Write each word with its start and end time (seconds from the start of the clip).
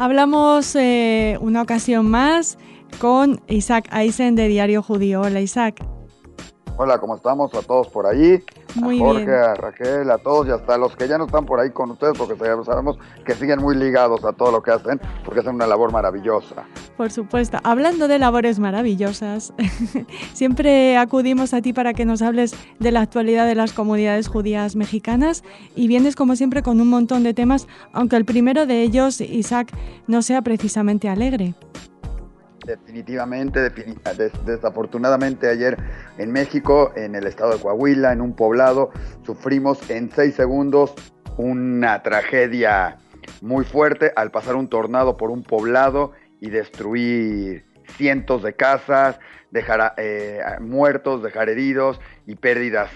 Hablamos 0.00 0.76
eh, 0.76 1.36
una 1.40 1.60
ocasión 1.60 2.08
más 2.08 2.56
con 3.00 3.40
Isaac 3.48 3.88
Eisen 3.92 4.36
de 4.36 4.46
Diario 4.46 4.80
Judío. 4.80 5.22
Hola 5.22 5.40
Isaac. 5.40 5.84
Hola, 6.76 7.00
¿cómo 7.00 7.16
estamos? 7.16 7.52
A 7.54 7.62
todos 7.62 7.88
por 7.88 8.06
allí. 8.06 8.40
Muy 8.74 9.00
a 9.00 9.04
Jorge, 9.04 9.24
bien. 9.24 9.38
a 9.38 9.54
Raquel, 9.54 10.10
a 10.10 10.18
todos 10.18 10.48
y 10.48 10.50
hasta 10.50 10.74
a 10.74 10.78
los 10.78 10.94
que 10.96 11.08
ya 11.08 11.18
no 11.18 11.26
están 11.26 11.46
por 11.46 11.60
ahí 11.60 11.70
con 11.70 11.90
ustedes 11.90 12.16
porque 12.16 12.36
sabemos 12.36 12.98
que 13.24 13.34
siguen 13.34 13.60
muy 13.60 13.76
ligados 13.76 14.24
a 14.24 14.32
todo 14.32 14.52
lo 14.52 14.62
que 14.62 14.70
hacen 14.70 15.00
porque 15.24 15.40
hacen 15.40 15.54
una 15.54 15.66
labor 15.66 15.92
maravillosa. 15.92 16.64
Por 16.96 17.10
supuesto. 17.10 17.58
Hablando 17.62 18.08
de 18.08 18.18
labores 18.18 18.58
maravillosas, 18.58 19.52
siempre 20.32 20.96
acudimos 20.96 21.54
a 21.54 21.62
ti 21.62 21.72
para 21.72 21.94
que 21.94 22.04
nos 22.04 22.22
hables 22.22 22.54
de 22.78 22.92
la 22.92 23.00
actualidad 23.00 23.46
de 23.46 23.54
las 23.54 23.72
comunidades 23.72 24.28
judías 24.28 24.76
mexicanas 24.76 25.44
y 25.74 25.88
vienes 25.88 26.16
como 26.16 26.36
siempre 26.36 26.62
con 26.62 26.80
un 26.80 26.88
montón 26.88 27.22
de 27.22 27.34
temas, 27.34 27.68
aunque 27.92 28.16
el 28.16 28.24
primero 28.24 28.66
de 28.66 28.82
ellos, 28.82 29.20
Isaac, 29.20 29.72
no 30.06 30.22
sea 30.22 30.42
precisamente 30.42 31.08
alegre. 31.08 31.54
Definitivamente, 32.68 33.60
defini- 33.60 33.96
des- 34.18 34.44
desafortunadamente 34.44 35.48
ayer 35.48 35.78
en 36.18 36.30
México, 36.30 36.92
en 36.96 37.14
el 37.14 37.26
estado 37.26 37.54
de 37.54 37.62
Coahuila, 37.62 38.12
en 38.12 38.20
un 38.20 38.36
poblado, 38.36 38.90
sufrimos 39.24 39.88
en 39.88 40.10
seis 40.10 40.34
segundos 40.34 40.92
una 41.38 42.02
tragedia 42.02 42.98
muy 43.40 43.64
fuerte 43.64 44.12
al 44.16 44.30
pasar 44.30 44.54
un 44.54 44.68
tornado 44.68 45.16
por 45.16 45.30
un 45.30 45.44
poblado 45.44 46.12
y 46.40 46.50
destruir 46.50 47.64
cientos 47.96 48.42
de 48.42 48.52
casas, 48.52 49.18
dejar 49.50 49.94
eh, 49.96 50.40
muertos, 50.60 51.22
dejar 51.22 51.48
heridos 51.48 51.98
y 52.26 52.34
pérdidas 52.34 52.90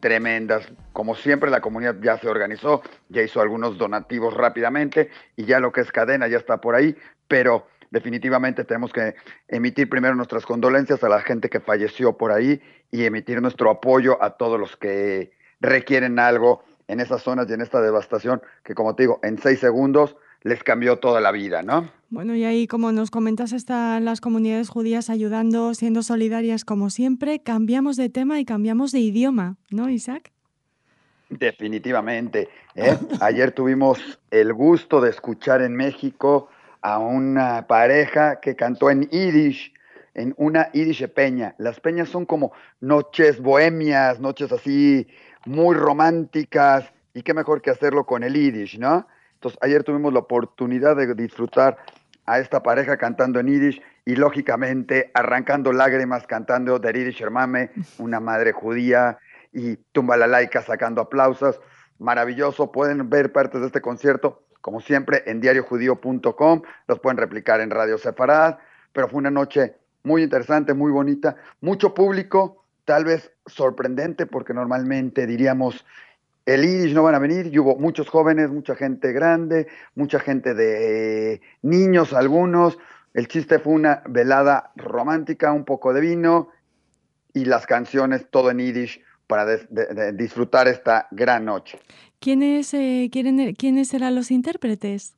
tremendas. 0.00 0.68
Como 0.92 1.14
siempre, 1.14 1.50
la 1.50 1.62
comunidad 1.62 1.96
ya 2.02 2.18
se 2.18 2.28
organizó, 2.28 2.82
ya 3.08 3.22
hizo 3.22 3.40
algunos 3.40 3.78
donativos 3.78 4.34
rápidamente 4.34 5.08
y 5.34 5.46
ya 5.46 5.60
lo 5.60 5.72
que 5.72 5.80
es 5.80 5.90
cadena 5.90 6.28
ya 6.28 6.36
está 6.36 6.60
por 6.60 6.74
ahí, 6.74 6.94
pero 7.26 7.66
definitivamente 7.94 8.64
tenemos 8.64 8.92
que 8.92 9.14
emitir 9.46 9.88
primero 9.88 10.16
nuestras 10.16 10.44
condolencias 10.44 11.04
a 11.04 11.08
la 11.08 11.20
gente 11.20 11.48
que 11.48 11.60
falleció 11.60 12.18
por 12.18 12.32
ahí 12.32 12.60
y 12.90 13.04
emitir 13.04 13.40
nuestro 13.40 13.70
apoyo 13.70 14.20
a 14.20 14.30
todos 14.30 14.58
los 14.58 14.76
que 14.76 15.30
requieren 15.60 16.18
algo 16.18 16.64
en 16.88 16.98
esas 16.98 17.22
zonas 17.22 17.48
y 17.48 17.52
en 17.52 17.60
esta 17.60 17.80
devastación 17.80 18.42
que, 18.64 18.74
como 18.74 18.96
te 18.96 19.04
digo, 19.04 19.20
en 19.22 19.38
seis 19.38 19.60
segundos 19.60 20.16
les 20.42 20.64
cambió 20.64 20.98
toda 20.98 21.20
la 21.20 21.30
vida, 21.30 21.62
¿no? 21.62 21.88
Bueno, 22.10 22.34
y 22.34 22.44
ahí, 22.44 22.66
como 22.66 22.90
nos 22.90 23.10
comentas, 23.10 23.52
están 23.52 24.04
las 24.04 24.20
comunidades 24.20 24.68
judías 24.68 25.08
ayudando, 25.08 25.72
siendo 25.72 26.02
solidarias 26.02 26.64
como 26.64 26.90
siempre. 26.90 27.42
Cambiamos 27.42 27.96
de 27.96 28.08
tema 28.08 28.40
y 28.40 28.44
cambiamos 28.44 28.90
de 28.90 28.98
idioma, 28.98 29.56
¿no, 29.70 29.88
Isaac? 29.88 30.32
Definitivamente. 31.30 32.48
¿eh? 32.74 32.98
Ayer 33.20 33.52
tuvimos 33.52 34.18
el 34.32 34.52
gusto 34.52 35.00
de 35.00 35.10
escuchar 35.10 35.62
en 35.62 35.76
México 35.76 36.48
a 36.84 36.98
una 36.98 37.66
pareja 37.66 38.40
que 38.40 38.54
cantó 38.54 38.90
en 38.90 39.08
Yiddish, 39.08 39.72
en 40.12 40.34
una 40.36 40.70
Yiddish 40.72 41.08
peña. 41.08 41.54
Las 41.56 41.80
peñas 41.80 42.10
son 42.10 42.26
como 42.26 42.52
noches 42.80 43.40
bohemias, 43.40 44.20
noches 44.20 44.52
así 44.52 45.08
muy 45.46 45.74
románticas, 45.74 46.92
y 47.14 47.22
qué 47.22 47.32
mejor 47.32 47.62
que 47.62 47.70
hacerlo 47.70 48.04
con 48.04 48.22
el 48.22 48.34
Yiddish, 48.34 48.78
¿no? 48.78 49.08
Entonces, 49.32 49.58
ayer 49.62 49.82
tuvimos 49.82 50.12
la 50.12 50.18
oportunidad 50.18 50.94
de 50.94 51.14
disfrutar 51.14 51.78
a 52.26 52.38
esta 52.38 52.62
pareja 52.62 52.98
cantando 52.98 53.40
en 53.40 53.46
Yiddish 53.46 53.80
y 54.04 54.16
lógicamente 54.16 55.10
arrancando 55.14 55.72
lágrimas 55.72 56.26
cantando 56.26 56.78
Der 56.78 56.98
Yiddish 56.98 57.22
Hermame, 57.22 57.70
una 57.96 58.20
madre 58.20 58.52
judía, 58.52 59.18
y 59.54 59.76
Tumbalalaika 59.92 60.60
sacando 60.60 61.00
aplausos. 61.00 61.58
Maravilloso, 61.98 62.70
pueden 62.72 63.08
ver 63.08 63.32
partes 63.32 63.62
de 63.62 63.68
este 63.68 63.80
concierto, 63.80 64.43
como 64.64 64.80
siempre, 64.80 65.22
en 65.26 65.42
diariojudío.com, 65.42 66.62
los 66.88 66.98
pueden 66.98 67.18
replicar 67.18 67.60
en 67.60 67.68
Radio 67.68 67.98
Sefarad, 67.98 68.56
pero 68.94 69.08
fue 69.08 69.18
una 69.18 69.30
noche 69.30 69.74
muy 70.04 70.22
interesante, 70.22 70.72
muy 70.72 70.90
bonita, 70.90 71.36
mucho 71.60 71.92
público, 71.92 72.64
tal 72.86 73.04
vez 73.04 73.30
sorprendente, 73.44 74.24
porque 74.24 74.54
normalmente 74.54 75.26
diríamos 75.26 75.84
el 76.46 76.64
Irish 76.64 76.94
no 76.94 77.02
van 77.02 77.14
a 77.14 77.18
venir, 77.18 77.50
y 77.52 77.58
hubo 77.58 77.76
muchos 77.76 78.08
jóvenes, 78.08 78.48
mucha 78.48 78.74
gente 78.74 79.12
grande, 79.12 79.66
mucha 79.96 80.18
gente 80.18 80.54
de 80.54 81.34
eh, 81.34 81.40
niños 81.60 82.14
algunos. 82.14 82.78
El 83.12 83.28
chiste 83.28 83.58
fue 83.58 83.74
una 83.74 84.02
velada 84.06 84.72
romántica, 84.76 85.52
un 85.52 85.66
poco 85.66 85.92
de 85.92 86.00
vino 86.00 86.48
y 87.34 87.44
las 87.44 87.66
canciones 87.66 88.30
todo 88.30 88.50
en 88.50 88.60
Yiddish 88.60 89.04
para 89.26 89.44
disfrutar 90.14 90.68
esta 90.68 91.06
gran 91.10 91.44
noche. 91.44 91.78
¿Quiénes, 92.28 92.72
eh, 92.72 93.10
quieren, 93.12 93.54
¿quiénes 93.54 93.88
serán 93.88 94.14
los 94.14 94.30
intérpretes? 94.30 95.14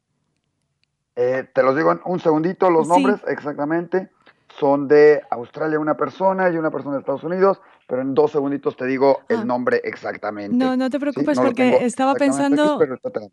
Eh, 1.15 1.49
te 1.55 1.63
los 1.63 1.77
digo 1.77 1.93
en 1.93 2.01
un 2.05 2.19
segundito, 2.19 2.69
los 2.69 2.89
Sí. 2.89 2.93
nombres 2.95 3.23
exactamente. 3.29 4.11
Son 4.59 4.89
de 4.89 5.23
Australia 5.31 5.79
una 5.79 5.97
persona 5.97 6.51
y 6.51 6.57
una 6.57 6.73
persona 6.73 6.95
de 6.97 7.01
Estados 7.03 7.23
Unidos, 7.23 7.61
pero 7.87 8.03
en 8.03 8.15
dos 8.15 8.33
segunditos 8.33 8.77
te 8.77 8.87
digo 8.87 9.21
Ah. 9.29 9.35
el 9.35 9.47
nombre 9.47 9.81
exactamente. 9.85 10.57
No, 10.57 10.77
no 10.77 10.91
te 10.91 10.97
¿sí? 10.97 11.01
preocupes 11.01 11.37
No 11.39 11.45
porque 11.45 11.85
estaba 11.85 12.13
aquí, 12.13 12.21
pensando... 12.21 12.79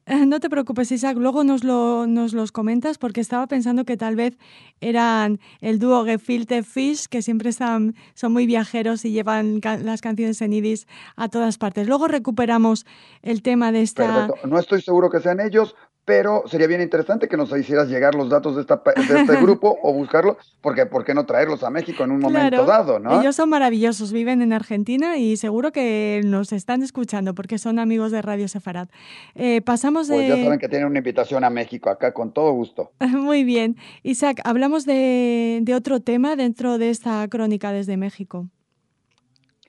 No 0.28 0.40
te 0.40 0.50
preocupes, 0.50 0.92
Isaac, 0.92 1.18
luego 1.18 1.44
nos, 1.44 1.64
lo, 1.64 2.08
nos 2.08 2.34
los 2.34 2.52
comentas 2.52 2.98
porque 2.98 3.22
estaba 3.22 3.48
pensando 3.48 3.86
que 3.86 3.98
tal 3.98 4.16
vez 4.16 4.38
eran 4.82 5.40
el 5.62 5.80
dúo 5.80 6.06
Gefilte 6.06 6.64
Fish, 6.64 7.08
que 7.08 7.22
siempre 7.22 7.50
están, 7.50 7.96
son 8.14 8.34
muy 8.34 8.46
viajeros 8.46 9.06
y 9.06 9.12
llevan 9.12 9.60
las 9.82 10.02
canciones 10.02 10.42
en 10.42 10.52
Yiddish 10.52 10.86
a 11.16 11.30
todas 11.30 11.58
partes. 11.58 11.88
Luego 11.88 12.08
recuperamos 12.08 12.86
el 13.22 13.42
tema 13.42 13.72
de 13.72 13.82
esta... 13.82 14.28
Perfecto. 14.28 14.48
No 14.48 14.60
estoy 14.60 14.82
seguro 14.82 15.10
que 15.10 15.20
sean 15.20 15.40
ellos, 15.40 15.76
pero 16.06 16.44
sería 16.48 16.68
bien 16.68 16.82
interesante 16.82 17.28
que 17.28 17.38
nos 17.38 17.56
hicieras 17.58 17.88
llegar 17.88 18.14
los 18.16 18.30
datos 18.30 18.56
de, 18.56 18.62
esta, 18.62 18.82
de 18.86 19.22
este 19.22 19.36
grupo 19.38 19.78
o 19.82 19.94
buscarlo, 19.94 20.38
porque 20.62 20.86
¿por 20.86 21.06
qué 21.06 21.14
no 21.14 21.26
traerlos 21.26 21.64
a 21.64 21.70
México 21.70 22.04
en 22.04 22.12
un 22.12 22.20
momento 22.20 22.50
Claro, 22.50 22.66
dado, 22.66 23.00
no? 23.00 23.22
Ellos 23.22 23.36
son 23.36 23.50
maravillosos, 23.50 24.12
viven 24.12 24.42
en 24.42 24.52
Argentina 24.52 25.18
y 25.18 25.38
seguro 25.38 25.72
que 25.72 26.22
nos 26.26 26.52
están 26.52 26.84
escuchando 26.84 27.34
porque 27.34 27.58
son 27.58 27.80
amigos 27.80 28.12
de 28.12 28.22
Radio 28.22 28.48
Sefarad. 28.48 28.90
Eh, 29.36 29.62
pasamos 29.62 30.08
de... 30.08 30.16
Pues 30.16 30.28
ya 30.28 30.44
saben 30.44 30.60
que 30.60 30.68
tienen 30.68 30.88
una 30.88 30.98
invitación 30.98 31.44
a 31.44 31.50
México 31.50 31.90
acá 31.90 32.14
con 32.14 32.34
todo 32.34 32.52
gusto. 32.52 32.92
Muy 33.00 33.44
bien. 33.44 33.78
Isaac, 34.04 34.42
hablamos 34.44 34.86
de, 34.86 35.60
de 35.62 35.76
otro 35.76 36.02
tema 36.02 36.36
dentro 36.36 36.78
de 36.78 36.90
esta 36.90 37.26
crónica 37.30 37.72
desde 37.72 37.96
México. 37.96 38.50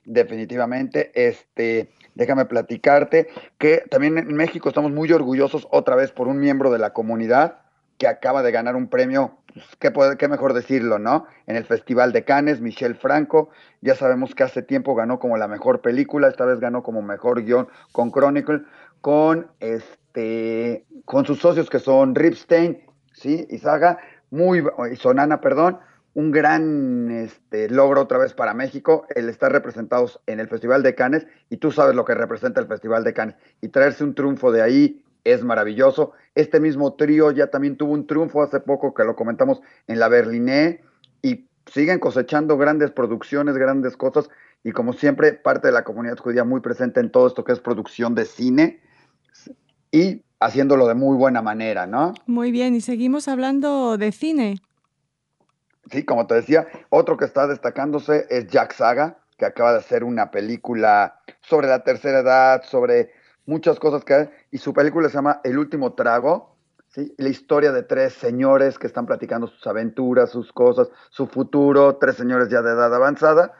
Definitivamente, 0.03 1.11
este, 1.15 1.89
déjame 2.15 2.45
platicarte 2.45 3.27
que 3.57 3.83
también 3.89 4.17
en 4.17 4.33
México 4.35 4.69
estamos 4.69 4.91
muy 4.91 5.11
orgullosos 5.11 5.67
otra 5.71 5.95
vez 5.95 6.11
por 6.11 6.27
un 6.27 6.39
miembro 6.39 6.71
de 6.71 6.79
la 6.79 6.93
comunidad 6.93 7.59
que 7.97 8.07
acaba 8.07 8.43
de 8.43 8.51
ganar 8.51 8.75
un 8.75 8.89
premio, 8.89 9.37
pues, 9.53 9.65
¿qué, 9.79 9.93
qué 10.17 10.27
mejor 10.27 10.53
decirlo, 10.53 10.99
no? 10.99 11.27
En 11.47 11.55
el 11.55 11.63
Festival 11.65 12.11
de 12.11 12.25
Cannes, 12.25 12.59
Michelle 12.59 12.95
Franco, 12.95 13.49
ya 13.81 13.95
sabemos 13.95 14.35
que 14.35 14.43
hace 14.43 14.61
tiempo 14.61 14.95
ganó 14.95 15.19
como 15.19 15.37
la 15.37 15.47
mejor 15.47 15.81
película, 15.81 16.27
esta 16.27 16.45
vez 16.45 16.59
ganó 16.59 16.83
como 16.83 17.01
mejor 17.01 17.43
guion 17.43 17.67
con 17.91 18.11
Chronicle, 18.11 18.63
con 18.99 19.47
este, 19.59 20.85
con 21.05 21.25
sus 21.25 21.39
socios 21.39 21.69
que 21.69 21.79
son 21.79 22.15
Ripstein, 22.15 22.81
¿sí? 23.13 23.47
Y 23.49 23.59
Saga, 23.59 23.99
muy, 24.29 24.63
y 24.91 24.95
Sonana, 24.97 25.39
perdón, 25.39 25.79
un 26.15 26.31
gran 26.31 27.11
este, 27.11 27.69
logro 27.69 28.01
otra 28.01 28.17
vez 28.17 28.33
para 28.33 28.53
México, 28.53 29.05
el 29.13 29.27
estar 29.27 29.51
representados 29.51 30.21
en 30.27 30.39
el 30.39 30.47
Festival 30.47 30.81
de 30.81 30.95
Cannes, 30.95 31.27
y 31.49 31.57
tú 31.57 31.71
sabes 31.71 31.93
lo 31.93 32.05
que 32.05 32.15
representa 32.15 32.61
el 32.61 32.67
Festival 32.67 33.03
de 33.03 33.13
Cannes, 33.13 33.35
y 33.61 33.67
traerse 33.67 34.05
un 34.05 34.15
triunfo 34.15 34.53
de 34.53 34.61
ahí 34.61 35.03
es 35.25 35.43
maravilloso. 35.43 36.13
Este 36.33 36.61
mismo 36.61 36.93
trío 36.93 37.31
ya 37.31 37.47
también 37.47 37.75
tuvo 37.75 37.91
un 37.91 38.07
triunfo 38.07 38.41
hace 38.41 38.61
poco 38.61 38.93
que 38.93 39.03
lo 39.03 39.15
comentamos 39.17 39.59
en 39.87 39.99
la 39.99 40.07
Berliné, 40.07 40.81
y 41.21 41.47
siguen 41.65 41.99
cosechando 41.99 42.57
grandes 42.57 42.91
producciones, 42.91 43.57
grandes 43.57 43.97
cosas, 43.97 44.29
y 44.63 44.71
como 44.71 44.93
siempre, 44.93 45.33
parte 45.33 45.67
de 45.67 45.73
la 45.73 45.83
comunidad 45.83 46.17
judía 46.17 46.45
muy 46.45 46.61
presente 46.61 47.01
en 47.01 47.11
todo 47.11 47.27
esto 47.27 47.43
que 47.43 47.51
es 47.51 47.59
producción 47.59 48.15
de 48.15 48.23
cine, 48.23 48.79
y 49.91 50.23
haciéndolo 50.39 50.87
de 50.87 50.93
muy 50.93 51.17
buena 51.17 51.41
manera, 51.41 51.87
¿no? 51.87 52.13
Muy 52.25 52.51
bien, 52.51 52.73
y 52.73 52.79
seguimos 52.79 53.27
hablando 53.27 53.97
de 53.97 54.13
cine. 54.13 54.61
Sí, 55.91 56.03
como 56.03 56.25
te 56.25 56.35
decía, 56.35 56.67
otro 56.89 57.17
que 57.17 57.25
está 57.25 57.47
destacándose 57.47 58.25
es 58.29 58.47
Jack 58.47 58.73
Saga, 58.73 59.19
que 59.37 59.45
acaba 59.45 59.73
de 59.73 59.79
hacer 59.79 60.03
una 60.03 60.31
película 60.31 61.19
sobre 61.41 61.67
la 61.67 61.83
tercera 61.83 62.19
edad, 62.19 62.63
sobre 62.63 63.11
muchas 63.45 63.79
cosas 63.79 64.03
que 64.03 64.13
hay, 64.13 64.29
y 64.51 64.57
su 64.57 64.73
película 64.73 65.09
se 65.09 65.15
llama 65.15 65.41
El 65.43 65.59
último 65.59 65.93
trago, 65.93 66.57
¿sí? 66.87 67.13
La 67.17 67.29
historia 67.29 67.71
de 67.71 67.83
tres 67.83 68.13
señores 68.13 68.79
que 68.79 68.87
están 68.87 69.05
platicando 69.05 69.47
sus 69.47 69.65
aventuras, 69.67 70.31
sus 70.31 70.51
cosas, 70.51 70.89
su 71.09 71.27
futuro, 71.27 71.97
tres 71.97 72.15
señores 72.15 72.49
ya 72.49 72.61
de 72.61 72.71
edad 72.71 72.93
avanzada, 72.93 73.53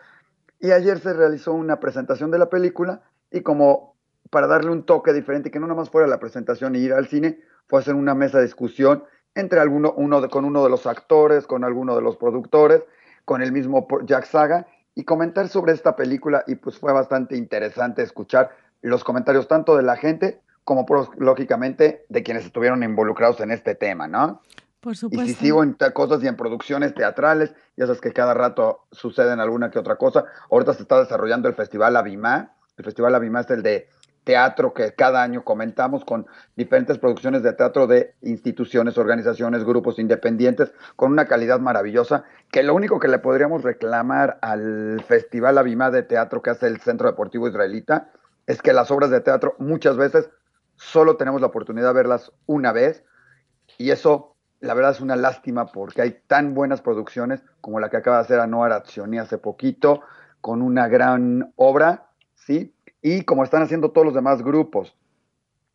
y 0.60 0.72
ayer 0.72 1.00
se 1.00 1.13
realizó 1.13 1.54
una 1.54 1.80
presentación 1.80 2.31
de 2.31 2.39
la 2.39 2.50
película, 2.50 3.01
y 3.30 3.42
como 3.42 3.95
para 4.31 4.48
darle 4.48 4.72
un 4.72 4.86
toque 4.86 5.13
diferente, 5.13 5.51
que 5.51 5.60
no 5.60 5.68
nada 5.68 5.80
más 5.80 5.92
fuera 5.92 6.07
la 6.07 6.19
presentación 6.19 6.75
y 6.75 6.80
ir 6.80 6.94
al 6.94 7.07
cine, 7.07 7.39
fue 7.68 7.80
hacer 7.80 7.94
una 7.94 8.16
mesa 8.16 8.39
de 8.39 8.45
discusión 8.45 9.04
entre 9.36 9.60
alguno, 9.60 9.94
uno 9.98 10.22
de, 10.22 10.30
con 10.30 10.46
uno 10.46 10.64
de 10.64 10.70
los 10.70 10.88
actores, 10.88 11.46
con 11.46 11.64
alguno 11.64 11.96
de 11.96 12.02
los 12.02 12.18
productores, 12.18 12.84
con 13.26 13.42
el 13.42 13.52
mismo 13.52 13.88
Jack 14.04 14.26
Saga, 14.26 14.68
y 14.96 15.04
comentar 15.04 15.50
sobre 15.50 15.74
esta 15.74 15.96
película, 15.96 16.44
y 16.48 16.56
pues 16.56 16.80
fue 16.80 16.94
bastante 16.94 17.36
interesante 17.36 18.02
escuchar 18.02 18.50
los 18.82 19.04
comentarios 19.04 19.48
tanto 19.48 19.76
de 19.76 19.84
la 19.84 19.98
gente 19.98 20.40
como, 20.64 20.86
lógicamente, 21.18 22.06
de 22.10 22.24
quienes 22.24 22.46
estuvieron 22.46 22.82
involucrados 22.82 23.40
en 23.42 23.52
este 23.52 23.76
tema, 23.76 24.08
¿no? 24.08 24.42
Por 24.80 24.96
supuesto. 24.96 25.26
Y 25.26 25.34
si 25.34 25.46
sigo 25.46 25.64
en 25.64 25.74
cosas 25.94 26.24
y 26.24 26.28
en 26.28 26.36
producciones 26.36 26.94
teatrales, 26.94 27.54
ya 27.76 27.86
sabes 27.86 28.02
que 28.02 28.14
cada 28.14 28.34
rato 28.34 28.86
suceden 28.92 29.40
alguna 29.40 29.70
que 29.70 29.80
otra 29.80 29.96
cosa. 29.96 30.26
Ahorita 30.50 30.74
se 30.74 30.84
está 30.84 31.00
desarrollando 31.00 31.48
el 31.48 31.56
Festival 31.56 31.96
Avimá. 31.96 32.54
El 32.78 32.86
Festival 32.86 33.16
Avimá 33.16 33.42
es 33.42 33.50
el 33.50 33.64
de 33.64 33.90
teatro 34.25 34.74
que 34.74 34.94
cada 34.94 35.24
año 35.24 35.45
comentamos 35.45 36.04
con 36.04 36.27
diferentes 36.57 36.98
producciones 36.98 37.44
de 37.44 37.54
teatro 37.54 37.88
de 37.88 38.16
instituciones, 38.22 38.98
organizaciones, 38.98 39.63
grupos 39.63 40.00
independientes, 40.00 40.74
con 40.98 41.13
una 41.13 41.27
calidad 41.27 41.60
maravillosa, 41.62 42.25
que 42.51 42.63
lo 42.63 42.75
único 42.75 43.00
que 43.00 43.07
le 43.07 43.19
podríamos 43.19 43.63
reclamar 43.63 44.38
al 44.42 45.01
Festival 45.07 45.57
Avimá 45.57 45.92
de 45.92 46.04
Teatro 46.04 46.42
que 46.42 46.50
hace 46.50 46.68
el 46.68 46.81
Centro 46.81 47.07
Deportivo 47.07 47.48
Israelita 47.48 48.10
es 48.48 48.62
que 48.62 48.74
las 48.74 48.92
obras 48.92 49.10
de 49.10 49.22
teatro 49.22 49.56
muchas 49.60 49.95
veces 49.95 50.30
solo 50.75 51.16
tenemos 51.16 51.39
la 51.39 51.48
oportunidad 51.48 51.88
de 51.89 51.94
verlas 51.94 52.31
una 52.48 52.74
vez 52.74 53.04
y 53.77 53.92
eso 53.92 54.36
la 54.60 54.74
verdad 54.74 54.92
es 54.92 55.01
una 55.01 55.16
lástima 55.16 55.68
porque 55.68 56.01
hay 56.01 56.22
tan 56.27 56.54
buenas 56.54 56.81
producciones 56.81 57.44
como 57.62 57.80
la 57.80 57.89
que 57.89 57.98
acaba 57.98 58.18
de 58.18 58.24
hacer 58.24 58.39
Anoar 58.39 58.72
Accioni 58.72 59.19
hace 59.19 59.38
poquito, 59.38 60.01
con 60.42 60.62
una 60.62 60.88
gran 60.88 61.54
obra, 61.56 62.07
¿sí? 62.36 62.75
Y 63.06 63.22
como 63.22 63.44
están 63.44 63.62
haciendo 63.62 63.92
todos 63.92 64.04
los 64.04 64.16
demás 64.16 64.42
grupos. 64.42 64.98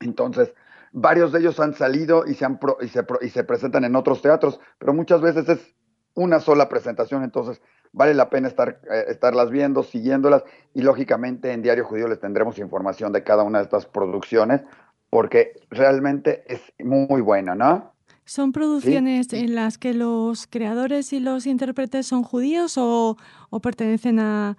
Entonces, 0.01 0.53
varios 0.91 1.31
de 1.31 1.39
ellos 1.39 1.61
han 1.61 1.75
salido 1.75 2.27
y 2.27 2.35
se, 2.35 2.45
han 2.45 2.59
y, 2.81 2.89
se 2.89 3.07
y 3.21 3.29
se 3.29 3.45
presentan 3.45 3.85
en 3.85 3.95
otros 3.95 4.21
teatros, 4.21 4.59
pero 4.79 4.93
muchas 4.93 5.21
veces 5.21 5.49
es 5.49 5.77
una 6.15 6.41
sola 6.41 6.69
presentación, 6.69 7.23
entonces 7.23 7.63
vale 7.93 8.15
la 8.15 8.31
pena 8.31 8.49
estar, 8.49 8.81
eh, 8.91 9.05
estarlas 9.07 9.53
viendo, 9.53 9.85
siguiéndolas 9.85 10.43
y 10.75 10.83
lógicamente 10.83 11.53
en 11.53 11.63
Diario 11.63 11.85
Judío 11.85 12.09
les 12.09 12.19
tendremos 12.19 12.59
información 12.59 13.13
de 13.13 13.23
cada 13.23 13.45
una 13.45 13.59
de 13.59 13.65
estas 13.65 13.87
producciones 13.87 14.63
porque 15.09 15.53
realmente 15.71 16.43
es 16.53 16.61
muy 16.81 17.21
buena, 17.21 17.55
¿no? 17.55 17.93
¿Son 18.25 18.51
producciones 18.51 19.33
en 19.33 19.55
las 19.55 19.79
que 19.79 19.95
los 19.95 20.49
creadores 20.49 21.13
y 21.13 21.21
los 21.21 21.47
intérpretes 21.47 22.07
son 22.07 22.25
judíos 22.25 22.77
o, 22.77 23.17
o 23.51 23.61
pertenecen 23.61 24.19
a, 24.19 24.57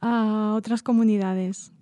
a 0.00 0.54
otras 0.54 0.84
comunidades? 0.84 1.72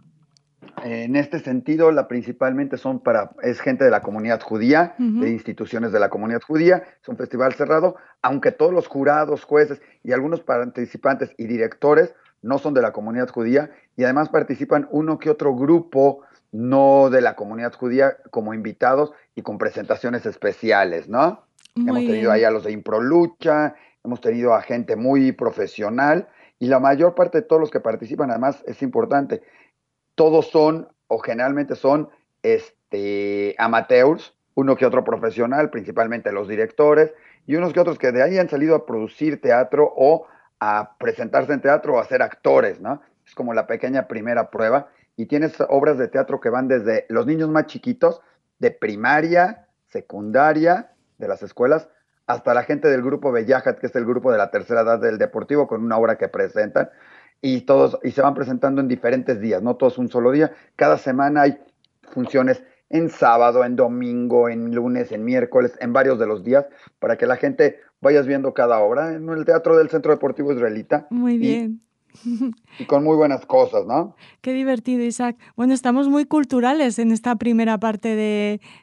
En 0.85 1.17
este 1.17 1.41
sentido, 1.41 1.91
la 1.93 2.09
principalmente 2.09 2.77
son 2.77 3.01
para, 3.01 3.31
es 3.43 3.61
gente 3.61 3.85
de 3.85 3.91
la 3.91 4.03
comunidad 4.03 4.41
judía, 4.41 4.95
de 4.99 5.31
instituciones 5.31 5.93
de 5.93 6.01
la 6.01 6.09
comunidad 6.09 6.43
judía, 6.43 6.83
es 7.01 7.09
un 7.09 7.17
festival 7.17 7.55
cerrado, 7.55 7.97
aunque 8.23 8.53
todos 8.53 8.73
los 8.73 8.87
jurados, 8.87 9.45
jueces 9.45 9.81
y 10.03 10.13
algunos 10.13 10.41
participantes 10.41 11.33
y 11.37 11.47
directores 11.47 12.15
no 12.43 12.59
son 12.59 12.75
de 12.75 12.83
la 12.83 12.93
comunidad 12.93 13.29
judía 13.29 13.71
y 13.97 14.05
además 14.05 14.29
participan 14.29 14.89
uno 14.91 15.19
que 15.19 15.31
otro 15.31 15.55
grupo 15.55 16.23
no 16.53 17.11
de 17.11 17.21
la 17.21 17.37
comunidad 17.37 17.75
judía 17.75 18.17
como 18.31 18.55
invitados 18.55 19.13
y 19.35 19.43
con 19.43 19.59
presentaciones 19.59 20.27
especiales, 20.27 21.09
¿no? 21.09 21.45
hemos 21.77 22.01
tenido 22.01 22.33
ahí 22.33 22.45
a 22.45 22.51
los 22.51 22.65
de 22.65 22.73
Improlucha, 22.73 23.75
hemos 24.05 24.21
tenido 24.21 24.55
a 24.55 24.63
gente 24.63 24.97
muy 24.97 25.33
profesional 25.33 26.29
y 26.59 26.67
la 26.67 26.79
mayor 26.79 27.15
parte 27.15 27.39
de 27.39 27.47
todos 27.47 27.61
los 27.61 27.71
que 27.71 27.81
participan, 27.81 28.31
además, 28.31 28.63
es 28.67 28.83
importante, 28.83 29.43
todos 30.21 30.51
son 30.51 30.87
o 31.09 31.19
generalmente 31.19 31.75
son 31.75 32.11
este, 32.43 33.55
amateurs, 33.57 34.35
uno 34.55 34.77
que 34.77 34.85
otro 34.85 35.03
profesional, 35.03 35.71
principalmente 35.71 36.31
los 36.31 36.47
directores, 36.47 37.15
y 37.47 37.57
unos 37.57 37.73
que 37.73 37.81
otros 37.81 37.99
que 37.99 38.13
de 38.13 38.23
ahí 38.23 38.37
han 38.37 38.51
salido 38.51 38.75
a 38.75 38.85
producir 38.85 39.41
teatro 39.41 39.91
o 39.97 40.27
a 40.59 40.95
presentarse 40.99 41.55
en 41.55 41.63
teatro 41.63 41.95
o 41.95 41.99
a 41.99 42.05
ser 42.05 42.21
actores, 42.21 42.83
¿no? 42.83 43.01
Es 43.27 43.35
como 43.35 43.55
la 43.55 43.67
pequeña 43.67 44.09
primera 44.09 44.51
prueba. 44.51 44.89
Y 45.17 45.25
tienes 45.25 45.55
obras 45.71 45.97
de 45.97 46.09
teatro 46.09 46.39
que 46.39 46.51
van 46.51 46.69
desde 46.69 47.07
los 47.09 47.25
niños 47.25 47.49
más 47.49 47.65
chiquitos, 47.65 48.21
de 48.59 48.73
primaria, 48.73 49.69
secundaria, 49.89 50.93
de 51.17 51.29
las 51.29 51.43
escuelas, 51.43 51.89
hasta 52.27 52.53
la 52.53 52.65
gente 52.65 52.89
del 52.89 53.01
grupo 53.01 53.33
Bellajat, 53.33 53.79
que 53.79 53.87
es 53.87 53.97
el 53.97 54.05
grupo 54.05 54.31
de 54.31 54.37
la 54.37 54.51
tercera 54.51 54.83
edad 54.83 54.99
del 54.99 55.17
deportivo, 55.17 55.67
con 55.67 55.83
una 55.83 55.97
obra 55.97 56.19
que 56.19 56.29
presentan 56.29 56.91
y 57.43 57.63
todos 57.63 57.99
y 58.03 58.11
se 58.11 58.23
van 58.23 58.35
presentando 58.35 58.81
en 58.81 58.89
diferentes 58.89 59.41
días, 59.41 59.63
no 59.63 59.77
todos 59.77 59.99
un 59.99 60.09
solo 60.09 60.31
día. 60.31 60.53
Cada 60.77 60.99
semana 60.99 61.43
hay 61.43 61.59
funciones 62.13 62.63
en 62.91 63.09
sábado, 63.09 63.65
en 63.65 63.77
domingo, 63.77 64.49
en 64.49 64.75
lunes, 64.75 65.13
en 65.13 65.25
miércoles, 65.25 65.73
en 65.81 65.93
varios 65.93 66.19
de 66.19 66.27
los 66.27 66.45
días, 66.45 66.67
para 66.99 67.17
que 67.17 67.27
la 67.27 67.37
gente 67.37 67.79
vayas 68.01 68.27
viendo 68.27 68.53
cada 68.53 68.81
obra 68.81 69.15
en 69.15 69.29
el 69.29 69.45
Teatro 69.45 69.77
del 69.79 69.89
Centro 69.89 70.13
Deportivo 70.13 70.53
Israelita. 70.53 71.07
Muy 71.11 71.39
bien. 71.39 71.81
Y, 72.81 72.87
con 72.87 73.05
muy 73.05 73.17
buenas 73.17 73.47
cosas, 73.47 73.87
¿no? 73.87 74.17
Qué 74.41 74.53
divertido, 74.53 75.05
Isaac. 75.05 75.37
Bueno, 75.55 75.75
estamos 75.75 76.09
muy 76.09 76.25
culturales 76.25 76.99
en 76.99 77.13
esta 77.13 77.37
primera 77.37 77.79
parte 77.79 78.17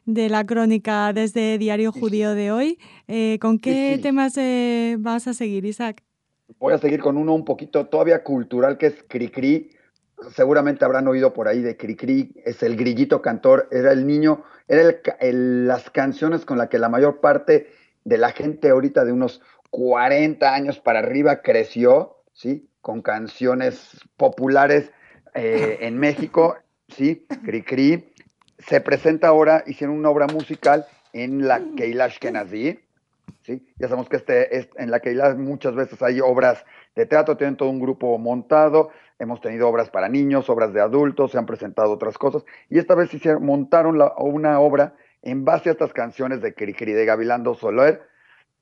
de, 0.05 0.29
la 0.29 0.45
crónica 0.45 1.11
desde 1.11 1.57
Diario 1.57 1.91
Judío 1.91 2.35
de 2.35 2.53
hoy. 2.53 2.79
Eh, 3.09 3.37
¿Con 3.41 3.59
qué 3.59 3.99
temas 4.01 4.37
eh, 4.37 4.95
vas 4.99 5.27
a 5.27 5.33
seguir, 5.33 5.65
Isaac? 5.65 6.06
Voy 6.59 6.73
a 6.73 6.77
seguir 6.77 6.99
con 7.01 7.17
uno 7.17 7.33
un 7.33 7.45
poquito 7.45 7.87
todavía 7.87 8.23
cultural 8.23 8.77
que 8.77 8.87
es 8.87 9.03
Cricri. 9.07 9.71
Seguramente 10.33 10.83
habrán 10.83 11.07
oído 11.07 11.33
por 11.33 11.47
ahí 11.47 11.61
de 11.61 11.77
Cricri, 11.77 12.33
es 12.43 12.63
el 12.63 12.75
grillito 12.75 13.21
cantor, 13.21 13.67
era 13.71 13.91
el 13.91 14.07
niño, 14.07 14.43
era 14.67 14.95
las 15.31 15.89
canciones 15.91 16.43
con 16.43 16.57
las 16.57 16.69
que 16.69 16.79
la 16.79 16.89
mayor 16.89 17.19
parte 17.19 17.71
de 18.03 18.17
la 18.17 18.31
gente 18.31 18.69
ahorita 18.69 19.05
de 19.05 19.11
unos 19.11 19.41
40 19.69 20.53
años 20.53 20.79
para 20.79 20.99
arriba 20.99 21.41
creció, 21.43 22.23
¿sí? 22.33 22.67
Con 22.81 23.01
canciones 23.03 23.99
populares 24.15 24.91
eh, 25.35 25.79
en 25.81 25.99
México, 25.99 26.57
¿sí? 26.87 27.27
Cricri. 27.45 28.11
Se 28.57 28.81
presenta 28.81 29.27
ahora, 29.27 29.63
hicieron 29.67 29.95
una 29.95 30.09
obra 30.09 30.25
musical 30.25 30.87
en 31.13 31.47
la 31.47 31.61
Keilash 31.75 32.17
Kenazi, 32.17 32.79
ya 33.45 33.87
sabemos 33.87 34.09
que 34.09 34.17
este, 34.17 34.57
es, 34.57 34.69
en 34.77 34.91
la 34.91 34.99
que 34.99 35.13
muchas 35.37 35.75
veces 35.75 36.01
hay 36.01 36.19
obras 36.19 36.65
de 36.95 37.05
teatro, 37.05 37.37
tienen 37.37 37.55
todo 37.55 37.69
un 37.69 37.79
grupo 37.79 38.17
montado, 38.17 38.89
hemos 39.19 39.41
tenido 39.41 39.67
obras 39.69 39.89
para 39.89 40.09
niños, 40.09 40.49
obras 40.49 40.73
de 40.73 40.81
adultos, 40.81 41.31
se 41.31 41.37
han 41.37 41.45
presentado 41.45 41.91
otras 41.91 42.17
cosas, 42.17 42.43
y 42.69 42.77
esta 42.77 42.95
vez 42.95 43.13
hicieron, 43.13 43.45
montaron 43.45 44.01
una 44.17 44.59
obra 44.59 44.95
en 45.21 45.45
base 45.45 45.69
a 45.69 45.71
estas 45.73 45.93
canciones 45.93 46.41
de 46.41 46.53
Kirikiri 46.53 46.93
de 46.93 47.05
Gavilando 47.05 47.53
Soler, 47.55 48.01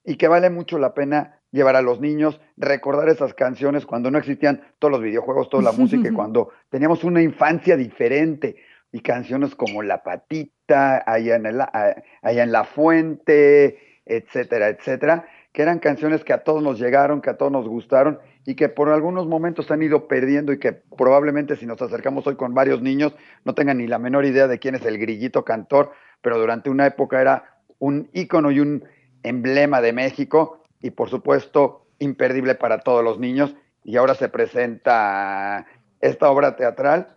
y 0.04 0.18
que 0.18 0.28
vale 0.28 0.50
mucho 0.50 0.78
la 0.78 0.94
pena 0.94 1.40
llevar 1.52 1.76
a 1.76 1.82
los 1.82 2.00
niños, 2.00 2.40
recordar 2.58 3.10
esas 3.10 3.34
canciones 3.34 3.86
cuando 3.86 4.12
no 4.12 4.18
existían 4.18 4.62
todos 4.78 4.92
los 4.92 5.02
videojuegos, 5.02 5.50
toda 5.50 5.64
la 5.64 5.72
música, 5.78 6.10
y 6.10 6.14
cuando 6.14 6.52
teníamos 6.70 7.04
una 7.04 7.22
infancia 7.22 7.76
diferente, 7.76 8.56
y 8.92 9.02
canciones 9.02 9.56
como 9.56 9.84
La 9.84 10.04
Patita, 10.04 11.04
allá 11.06 11.36
en, 11.36 11.48
allá 11.48 12.44
en 12.44 12.52
La 12.54 12.64
Fuente, 12.64 13.78
etcétera, 14.06 14.70
etcétera, 14.70 15.28
que 15.52 15.62
eran 15.62 15.80
canciones 15.80 16.24
que 16.24 16.34
a 16.34 16.44
todos 16.44 16.62
nos 16.62 16.80
llegaron, 16.80 17.22
que 17.22 17.30
a 17.30 17.38
todos 17.38 17.52
nos 17.52 17.68
gustaron 17.68 18.20
y 18.46 18.56
que 18.56 18.70
por 18.70 18.90
algunos 18.90 19.28
momentos 19.28 19.72
han 19.72 19.82
ido 19.82 20.08
perdiendo 20.08 20.54
y 20.54 20.60
que 20.60 20.74
probablemente 20.74 21.56
si 21.56 21.66
nos 21.66 21.82
acercamos 21.82 22.28
hoy 22.28 22.36
con 22.36 22.54
varios 22.54 22.82
niños 22.82 23.16
no 23.44 23.56
tengan 23.56 23.78
ni 23.80 23.88
la 23.88 23.98
menor 23.98 24.26
idea 24.26 24.48
de 24.48 24.60
quién 24.60 24.76
es 24.76 24.86
el 24.86 24.98
grillito 24.98 25.44
cantor, 25.44 25.92
pero 26.22 26.38
durante 26.38 26.70
una 26.70 26.86
época 26.86 27.22
era 27.22 27.56
un 27.80 28.10
ícono 28.14 28.52
y 28.52 28.60
un 28.60 28.84
emblema 29.24 29.82
de 29.82 29.94
México 29.94 30.64
y 30.82 30.92
por 30.92 31.10
supuesto 31.10 31.88
imperdible 32.00 32.56
para 32.56 32.80
todos 32.80 33.04
los 33.04 33.20
niños. 33.20 33.56
Y 33.84 33.98
ahora 33.98 34.16
se 34.16 34.30
presenta 34.30 35.66
esta 36.02 36.30
obra 36.30 36.56
teatral 36.56 37.16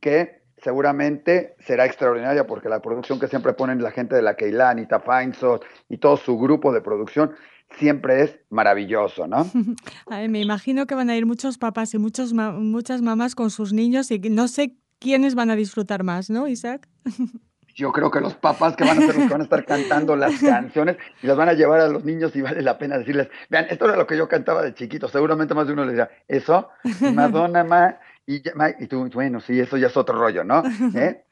que 0.00 0.43
seguramente 0.64 1.54
será 1.60 1.84
extraordinaria 1.84 2.46
porque 2.46 2.70
la 2.70 2.80
producción 2.80 3.20
que 3.20 3.28
siempre 3.28 3.52
ponen 3.52 3.82
la 3.82 3.90
gente 3.90 4.16
de 4.16 4.22
la 4.22 4.34
Keila, 4.34 4.70
Anita 4.70 4.98
Feinsohn 4.98 5.60
y 5.90 5.98
todo 5.98 6.16
su 6.16 6.38
grupo 6.38 6.72
de 6.72 6.80
producción 6.80 7.34
siempre 7.78 8.22
es 8.22 8.38
maravilloso, 8.48 9.26
¿no? 9.26 9.46
me 10.28 10.40
imagino 10.40 10.86
que 10.86 10.94
van 10.94 11.10
a 11.10 11.16
ir 11.16 11.26
muchos 11.26 11.58
papás 11.58 11.92
y 11.92 11.98
muchos 11.98 12.32
muchas 12.32 13.02
mamás 13.02 13.34
con 13.34 13.50
sus 13.50 13.72
niños 13.72 14.10
y 14.10 14.18
no 14.18 14.48
sé 14.48 14.74
quiénes 14.98 15.34
van 15.34 15.50
a 15.50 15.56
disfrutar 15.56 16.02
más, 16.02 16.30
¿no, 16.30 16.48
Isaac? 16.48 16.88
Yo 17.76 17.90
creo 17.90 18.08
que 18.08 18.20
los 18.20 18.34
papás 18.34 18.76
que 18.76 18.84
van 18.84 18.98
a 18.98 19.00
ser 19.00 19.16
los 19.16 19.26
que 19.26 19.32
van 19.32 19.40
a 19.40 19.44
estar 19.44 19.64
cantando 19.64 20.14
las 20.14 20.40
canciones 20.40 20.96
y 21.20 21.26
las 21.26 21.36
van 21.36 21.48
a 21.48 21.54
llevar 21.54 21.80
a 21.80 21.88
los 21.88 22.04
niños 22.04 22.34
y 22.36 22.40
vale 22.40 22.62
la 22.62 22.78
pena 22.78 22.96
decirles, 22.96 23.28
vean, 23.50 23.66
esto 23.68 23.86
era 23.86 23.96
lo 23.96 24.06
que 24.06 24.16
yo 24.16 24.28
cantaba 24.28 24.62
de 24.62 24.74
chiquito, 24.74 25.08
seguramente 25.08 25.54
más 25.54 25.66
de 25.66 25.72
uno 25.72 25.84
le 25.84 25.92
dirá, 25.92 26.08
eso, 26.28 26.68
Madonna, 27.12 27.64
ma, 27.64 27.98
y, 28.26 28.42
y 28.78 28.86
tú, 28.86 29.08
bueno, 29.12 29.40
sí, 29.40 29.60
eso 29.60 29.76
ya 29.76 29.88
es 29.88 29.96
otro 29.96 30.18
rollo, 30.18 30.44
¿no? 30.44 30.62
¿Eh? 30.94 31.24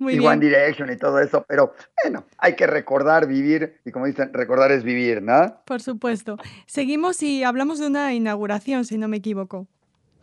y 0.00 0.18
One 0.18 0.44
Direction 0.44 0.90
y 0.90 0.96
todo 0.96 1.20
eso, 1.20 1.44
pero 1.46 1.74
bueno, 2.02 2.24
hay 2.38 2.56
que 2.56 2.66
recordar, 2.66 3.26
vivir, 3.26 3.80
y 3.84 3.92
como 3.92 4.06
dicen, 4.06 4.32
recordar 4.32 4.72
es 4.72 4.82
vivir, 4.82 5.22
¿no? 5.22 5.62
Por 5.64 5.80
supuesto. 5.80 6.38
Seguimos 6.66 7.22
y 7.22 7.44
hablamos 7.44 7.78
de 7.78 7.86
una 7.86 8.12
inauguración, 8.14 8.84
si 8.84 8.98
no 8.98 9.06
me 9.06 9.18
equivoco. 9.18 9.68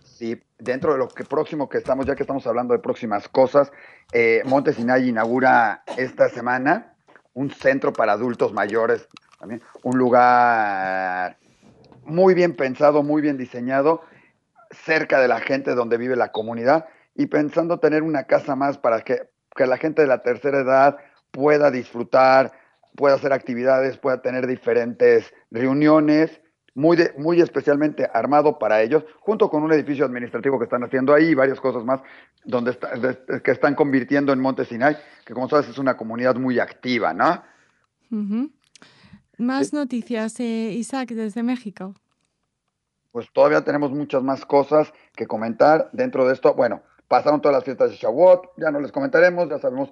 Sí, 0.04 0.42
dentro 0.58 0.94
de 0.94 1.00
lo 1.00 1.08
que 1.08 1.24
próximo 1.24 1.70
que 1.70 1.78
estamos, 1.78 2.06
ya 2.06 2.16
que 2.16 2.24
estamos 2.24 2.46
hablando 2.48 2.74
de 2.74 2.80
próximas 2.80 3.30
cosas, 3.30 3.72
eh, 4.12 4.42
Montesinay 4.46 5.10
inaugura 5.10 5.84
esta 5.96 6.28
semana 6.30 6.96
un 7.34 7.52
centro 7.52 7.94
para 7.94 8.14
adultos 8.14 8.52
mayores, 8.52 9.08
también 9.40 9.62
un 9.84 9.98
lugar 9.98 11.38
muy 12.04 12.34
bien 12.34 12.56
pensado, 12.56 13.04
muy 13.04 13.22
bien 13.22 13.38
diseñado 13.38 14.02
cerca 14.72 15.20
de 15.20 15.28
la 15.28 15.40
gente 15.40 15.76
donde 15.76 15.98
vive 15.98 16.16
la 16.16 16.32
comunidad 16.32 16.86
y 17.16 17.28
pensando 17.28 17.80
tener 17.80 18.04
una 18.04 18.24
casa 18.24 18.56
más 18.56 18.78
para 18.78 19.02
que, 19.02 19.30
la 19.58 19.78
gente 19.78 20.04
de 20.04 20.08
la 20.08 20.22
tercera 20.22 20.60
edad 20.60 20.98
pueda 21.32 21.72
disfrutar 21.72 22.52
puede 22.98 23.16
hacer 23.16 23.32
actividades, 23.32 23.98
puede 23.98 24.18
tener 24.18 24.48
diferentes 24.48 25.32
reuniones, 25.52 26.42
muy, 26.74 26.98
muy 27.18 27.42
especialmente 27.42 28.10
armado 28.12 28.60
para 28.60 28.82
ellos, 28.82 29.06
junto 29.20 29.50
con 29.50 29.64
un 29.64 29.72
edificio 29.72 30.04
administrativo 30.04 30.58
que 30.58 30.66
están 30.66 30.84
haciendo 30.84 31.14
ahí 31.14 31.28
y 31.28 31.36
varias 31.36 31.60
cosas 31.60 31.86
más 31.86 32.02
donde 32.44 32.78
que 33.44 33.52
están 33.52 33.76
convirtiendo 33.76 34.34
en 34.34 34.40
Monte 34.40 34.66
Sinai, 34.66 34.98
que 35.26 35.34
como 35.34 35.48
sabes 35.48 35.70
es 35.70 35.78
una 35.78 35.96
comunidad 35.96 36.36
muy 36.36 36.60
activa, 36.60 37.14
¿no? 37.14 37.44
Más 39.38 39.74
noticias, 39.74 40.40
eh, 40.40 40.72
Isaac, 40.74 41.10
desde 41.10 41.44
México. 41.44 41.94
Pues 43.18 43.32
todavía 43.34 43.64
tenemos 43.64 43.90
muchas 43.90 44.22
más 44.22 44.46
cosas 44.46 44.94
que 45.16 45.26
comentar 45.26 45.90
dentro 45.92 46.28
de 46.28 46.36
esto. 46.36 46.54
Bueno, 46.54 46.84
pasaron 47.08 47.42
todas 47.42 47.56
las 47.56 47.64
fiestas 47.64 47.90
de 47.90 47.96
Shavuot, 47.96 48.52
ya 48.58 48.70
no 48.70 48.80
les 48.80 48.92
comentaremos, 48.92 49.50
ya 49.50 49.58
sabemos 49.58 49.90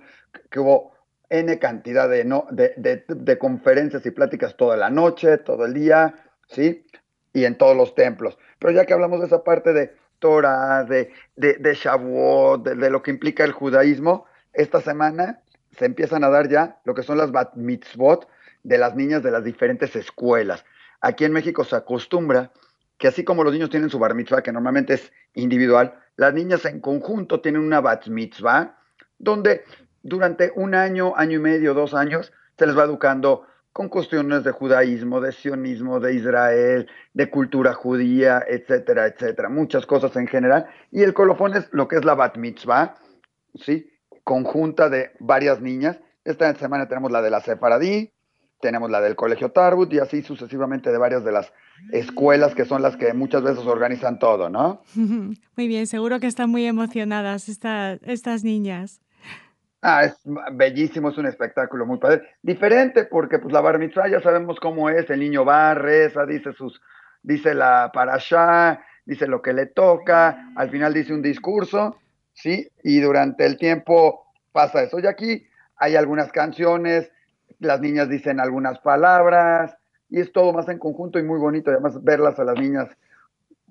que 0.51 0.59
hubo 0.59 0.93
N 1.29 1.57
cantidad 1.57 2.07
de, 2.07 2.23
no, 2.23 2.45
de, 2.51 3.37
conferencias 3.39 4.05
y 4.05 4.11
pláticas 4.11 4.55
toda 4.55 4.77
la 4.77 4.91
noche, 4.91 5.39
todo 5.39 5.65
el 5.65 5.73
día, 5.73 6.13
¿sí? 6.49 6.85
Y 7.33 7.45
en 7.45 7.57
todos 7.57 7.75
los 7.75 7.95
templos. 7.95 8.37
Pero 8.59 8.73
ya 8.73 8.85
que 8.85 8.93
hablamos 8.93 9.21
de 9.21 9.25
esa 9.25 9.43
parte 9.43 9.73
de 9.73 9.95
Torah, 10.19 10.83
de, 10.83 11.11
de, 11.35 11.73
Shavuot, 11.73 12.63
de, 12.63 12.89
lo 12.91 13.01
que 13.01 13.09
implica 13.09 13.43
el 13.43 13.53
judaísmo, 13.53 14.27
esta 14.53 14.81
semana 14.81 15.41
se 15.79 15.85
empiezan 15.85 16.23
a 16.23 16.29
dar 16.29 16.47
ya 16.47 16.79
lo 16.83 16.93
que 16.93 17.01
son 17.01 17.17
las 17.17 17.31
bat 17.31 17.55
mitzvot 17.55 18.27
de 18.61 18.77
las 18.77 18.95
niñas 18.95 19.23
de 19.23 19.31
las 19.31 19.43
diferentes 19.43 19.95
escuelas. 19.95 20.63
Aquí 21.01 21.25
en 21.25 21.33
México 21.33 21.63
se 21.63 21.75
acostumbra 21.75 22.51
que 22.97 23.07
así 23.07 23.23
como 23.23 23.43
los 23.43 23.53
niños 23.53 23.69
tienen 23.69 23.89
su 23.89 23.99
bar 23.99 24.15
mitzvah, 24.15 24.41
que 24.41 24.51
normalmente 24.51 24.93
es 24.93 25.11
individual, 25.33 25.95
las 26.15 26.33
niñas 26.33 26.65
en 26.65 26.79
conjunto 26.79 27.41
tienen 27.41 27.61
una 27.61 27.81
bat 27.81 28.07
mitzvah, 28.07 28.77
donde 29.17 29.63
durante 30.01 30.51
un 30.55 30.75
año, 30.75 31.13
año 31.15 31.37
y 31.37 31.41
medio, 31.41 31.73
dos 31.73 31.93
años, 31.93 32.31
se 32.57 32.65
les 32.65 32.77
va 32.77 32.83
educando 32.83 33.45
con 33.73 33.89
cuestiones 33.89 34.45
de 34.45 34.51
judaísmo, 34.51 35.19
de 35.19 35.33
sionismo, 35.33 35.99
de 35.99 36.13
Israel, 36.13 36.87
de 37.13 37.29
cultura 37.29 37.73
judía, 37.73 38.41
etcétera, 38.47 39.07
etcétera, 39.07 39.49
muchas 39.49 39.85
cosas 39.85 40.15
en 40.15 40.27
general. 40.27 40.67
Y 40.91 41.03
el 41.03 41.13
colofón 41.13 41.55
es 41.55 41.67
lo 41.73 41.89
que 41.89 41.97
es 41.97 42.05
la 42.05 42.15
bat 42.15 42.37
mitzvah, 42.37 42.95
¿sí? 43.55 43.91
Conjunta 44.23 44.89
de 44.89 45.11
varias 45.19 45.59
niñas. 45.59 45.99
Esta 46.23 46.55
semana 46.55 46.87
tenemos 46.87 47.11
la 47.11 47.21
de 47.21 47.29
la 47.29 47.41
Sefaradí, 47.41 48.14
tenemos 48.65 48.89
la 48.89 48.99
del 48.99 49.15
Colegio 49.15 49.51
Tarbut 49.51 49.93
y 49.93 49.99
así 49.99 50.23
sucesivamente 50.23 50.91
de 50.91 50.97
varias 50.97 51.23
de 51.23 51.31
las 51.31 51.53
escuelas 51.91 52.55
que 52.55 52.65
son 52.65 52.81
las 52.81 52.97
que 52.97 53.13
muchas 53.13 53.43
veces 53.43 53.63
organizan 53.67 54.17
todo, 54.17 54.49
¿no? 54.49 54.81
Muy 54.95 55.67
bien, 55.67 55.85
seguro 55.85 56.19
que 56.19 56.25
están 56.25 56.49
muy 56.49 56.65
emocionadas 56.65 57.47
estas 57.47 58.43
niñas. 58.43 59.01
Ah, 59.83 60.05
es 60.05 60.19
bellísimo, 60.53 61.09
es 61.09 61.17
un 61.19 61.27
espectáculo 61.27 61.85
muy 61.85 61.99
padre. 61.99 62.23
Diferente 62.41 63.05
porque 63.05 63.37
pues 63.37 63.53
la 63.53 63.61
bar 63.61 63.77
mitzvah 63.77 64.09
ya 64.09 64.19
sabemos 64.19 64.59
cómo 64.59 64.89
es, 64.89 65.07
el 65.11 65.19
niño 65.19 65.45
va, 65.45 65.75
reza, 65.75 66.25
dice 66.25 66.53
sus, 66.53 66.81
dice 67.21 67.53
la 67.53 67.91
parashá, 67.93 68.81
dice 69.05 69.27
lo 69.27 69.43
que 69.43 69.53
le 69.53 69.67
toca, 69.67 70.49
al 70.55 70.71
final 70.71 70.91
dice 70.91 71.13
un 71.13 71.21
discurso, 71.21 71.99
¿sí? 72.33 72.67
Y 72.83 72.99
durante 72.99 73.45
el 73.45 73.57
tiempo 73.57 74.25
pasa 74.51 74.81
eso. 74.81 74.97
Y 74.97 75.05
aquí 75.05 75.47
hay 75.77 75.95
algunas 75.95 76.31
canciones, 76.31 77.11
las 77.65 77.81
niñas 77.81 78.09
dicen 78.09 78.39
algunas 78.39 78.79
palabras, 78.79 79.75
y 80.09 80.19
es 80.19 80.31
todo 80.31 80.53
más 80.53 80.69
en 80.69 80.79
conjunto 80.79 81.19
y 81.19 81.23
muy 81.23 81.39
bonito. 81.39 81.71
Además, 81.71 82.03
verlas 82.03 82.39
a 82.39 82.43
las 82.43 82.57
niñas 82.57 82.89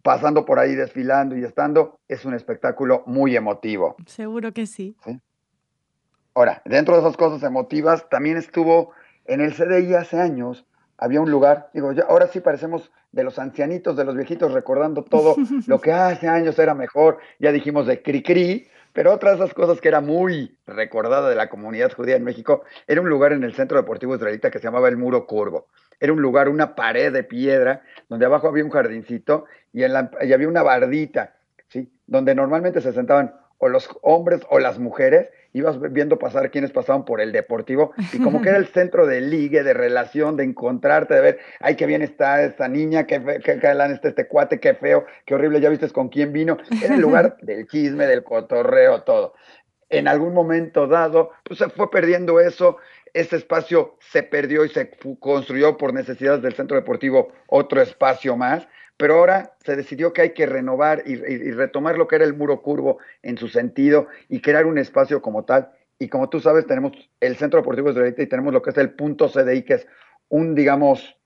pasando 0.03 0.45
por 0.45 0.59
ahí, 0.59 0.75
desfilando 0.75 1.37
y 1.37 1.45
estando, 1.45 1.99
es 2.09 2.25
un 2.27 2.35
espectáculo 2.35 3.03
muy 3.07 3.35
emotivo. 3.37 3.97
Seguro 4.07 4.53
que 4.53 4.67
sí. 4.67 4.97
¿Sí? 5.05 5.19
Ahora, 6.35 6.61
dentro 6.65 6.95
de 6.95 7.01
esas 7.01 7.17
cosas 7.17 7.43
emotivas, 7.43 8.09
también 8.11 8.37
estuvo 8.37 8.91
en 9.25 9.41
el 9.41 9.55
CDI 9.55 9.95
hace 9.95 10.21
años, 10.21 10.67
había 10.99 11.21
un 11.21 11.31
lugar, 11.31 11.71
digo, 11.73 11.93
ya, 11.93 12.05
ahora 12.09 12.27
sí 12.27 12.41
parecemos 12.41 12.93
de 13.13 13.25
los 13.25 13.39
ancianitos, 13.39 13.97
de 13.97 14.05
los 14.05 14.15
viejitos, 14.17 14.53
recordando 14.53 15.05
todo 15.05 15.37
lo 15.67 15.81
que 15.81 15.93
hace 15.93 16.29
años 16.29 16.59
era 16.59 16.75
mejor, 16.75 17.19
ya 17.39 17.53
dijimos 17.53 17.87
de 17.87 18.03
Cricri, 18.03 18.69
pero 18.95 19.13
otra 19.13 19.31
de 19.31 19.37
esas 19.37 19.53
cosas 19.53 19.81
que 19.81 19.89
era 19.89 20.01
muy 20.01 20.57
recordada 20.67 21.29
de 21.29 21.35
la 21.35 21.49
comunidad 21.51 21.93
judía 21.93 22.17
en 22.17 22.25
México, 22.25 22.63
era 22.87 23.01
un 23.01 23.09
lugar 23.09 23.33
en 23.33 23.43
el 23.43 23.53
Centro 23.53 23.77
Deportivo 23.77 24.15
Israelita 24.15 24.51
que 24.51 24.61
se 24.61 24.65
llamaba 24.65 24.89
el 24.89 24.97
Muro 24.97 25.27
Curvo. 25.27 25.67
Era 26.01 26.13
un 26.13 26.23
lugar, 26.23 26.49
una 26.49 26.75
pared 26.77 27.13
de 27.13 27.25
piedra, 27.25 27.83
donde 28.09 28.25
abajo 28.25 28.49
había 28.49 28.65
un 28.65 28.71
jardincito 28.71 29.47
y, 29.73 29.83
en 29.83 29.93
la, 29.93 30.11
y 30.23 30.33
había 30.33 30.49
una 30.49 30.63
bardita, 30.63 31.35
¿sí? 31.69 31.93
donde 32.07 32.37
normalmente 32.37 32.81
se 32.81 32.93
sentaban 32.93 33.35
o 33.59 33.69
los 33.69 33.89
hombres 34.03 34.43
o 34.51 34.59
las 34.59 34.79
mujeres, 34.79 35.29
ibas 35.55 35.81
viendo 35.93 36.19
pasar 36.19 36.51
quienes 36.51 36.73
pasaban 36.73 37.05
por 37.05 37.21
el 37.21 37.33
deportivo 37.33 37.93
y 38.13 38.19
como 38.19 38.43
que 38.43 38.49
era 38.51 38.59
el 38.59 38.67
centro 38.75 39.07
de 39.07 39.21
ligue, 39.21 39.63
de 39.63 39.73
relación, 39.73 40.37
de 40.37 40.45
encontrarte, 40.45 41.15
de 41.15 41.21
ver, 41.21 41.39
ay, 41.61 41.77
qué 41.77 41.87
bien 41.87 42.03
está 42.03 42.43
esta 42.43 42.69
niña, 42.69 43.07
qué, 43.07 43.23
qué, 43.43 43.53
está 43.53 44.09
este 44.09 44.27
cuate, 44.27 44.61
qué 44.61 44.75
feo, 44.75 45.07
qué 45.25 45.35
horrible, 45.35 45.61
ya 45.61 45.71
viste 45.71 45.89
con 45.91 46.09
quién 46.09 46.33
vino. 46.33 46.59
Era 46.83 46.95
el 46.95 47.01
lugar 47.01 47.37
del 47.43 47.67
chisme, 47.69 48.07
del 48.07 48.25
cotorreo, 48.25 49.03
todo. 49.03 49.35
En 49.89 50.09
algún 50.09 50.35
momento 50.35 50.89
dado, 50.89 51.31
pues 51.45 51.61
se 51.61 51.69
fue 51.69 51.89
perdiendo 51.89 52.41
eso, 52.41 52.79
ese 53.13 53.37
espacio 53.37 53.97
se 54.01 54.25
perdió 54.25 54.65
y 54.65 54.71
se 54.71 54.91
construyó 55.21 55.77
por 55.77 55.95
necesidades 55.95 56.43
del 56.43 56.55
centro 56.55 56.77
deportivo 56.77 57.33
otro 57.47 57.81
espacio 57.81 58.37
más 58.37 58.67
pero 58.97 59.17
ahora 59.17 59.55
se 59.65 59.77
decidió 59.77 60.13
que 60.13 60.23
hay 60.23 60.35
que 60.35 60.47
renovar 60.47 61.03
y, 61.07 61.17
retomar 61.17 61.99
lo 61.99 62.07
que 62.07 62.17
era 62.17 62.25
el 62.25 62.35
muro 62.35 62.63
curvo 62.63 62.99
en 63.23 63.37
su 63.37 63.49
sentido 63.49 64.07
y 64.29 64.41
crear 64.41 64.67
un 64.67 64.79
espacio 64.79 65.21
como 65.21 65.45
tal. 65.45 65.71
Y 65.99 66.09
como 66.09 66.29
tú 66.29 66.41
sabes, 66.41 66.67
tenemos 66.67 66.93
el 67.21 67.37
Centro 67.37 67.61
Deportivo 67.61 67.91
Israelita 67.91 68.23
y 68.23 68.27
tenemos 68.27 68.53
lo 68.53 68.63
que 68.63 68.71
es 68.71 68.79
el 68.79 68.91
punto 68.91 69.29
CDI, 69.29 69.63
que 69.63 69.75
es 69.75 69.87
un, 70.29 70.55
digamos, 70.55 71.17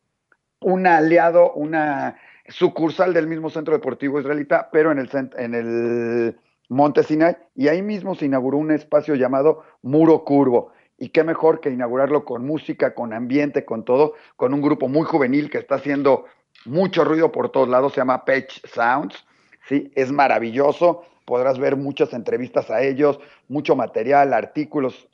un 0.61 0.87
aliado, 0.87 1.53
una 1.53 2.17
sucursal 2.49 3.13
del 3.13 3.27
mismo 3.27 3.51
Centro 3.51 3.75
Deportivo 3.75 4.19
Israelita, 4.21 4.71
pero 4.73 4.91
en 4.91 4.99
el, 4.99 5.11
en 5.37 5.55
el 5.55 6.37
Monte 6.69 7.03
Sinai. 7.03 7.37
Y 7.55 7.69
ahí 7.69 7.83
mismo 7.83 8.15
se 8.15 8.27
inauguró 8.27 8.59
un 8.59 8.71
espacio 8.71 9.15
llamado 9.15 9.63
Muro 9.83 10.25
Curvo. 10.25 10.73
Y 10.97 11.11
qué 11.11 11.23
mejor 11.23 11.61
que 11.61 11.71
inaugurarlo 11.71 12.25
con 12.25 12.45
música, 12.45 12.95
con 12.95 13.13
ambiente, 13.13 13.65
con 13.65 13.85
todo, 13.85 14.15
con 14.37 14.53
un 14.53 14.61
grupo 14.61 14.89
muy 14.89 15.05
juvenil 15.05 15.49
que 15.49 15.59
está 15.59 15.77
haciendo 15.77 16.25
mucho 16.65 17.05
ruido 17.05 17.33
por 17.33 17.51
todos 17.51 17.69
lados, 17.69 17.93
se 17.93 18.01
llama 18.01 18.25
Page 18.25 18.61
Sounds, 18.73 19.27
¿sí? 19.69 19.91
Es 19.95 20.11
maravilloso, 20.11 21.05
podrás 21.25 21.59
ver 21.59 21.77
muchas 21.77 22.13
entrevistas 22.13 22.71
a 22.71 22.83
ellos, 22.83 23.21
mucho 23.49 23.77
material, 23.77 24.33
artículos 24.33 25.09